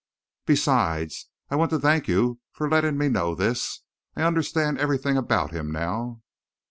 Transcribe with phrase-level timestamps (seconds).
[0.47, 3.83] "Besides, I want to thank you for letting me know this.
[4.15, 6.23] I understand everything about him now!"